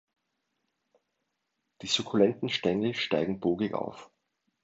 [1.83, 4.09] Die sukkulenten Stängel steigen bogig auf.